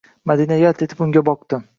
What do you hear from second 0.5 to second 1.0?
yalt